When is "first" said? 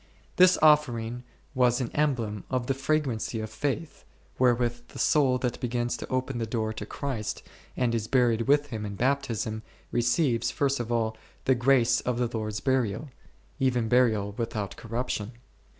10.49-10.79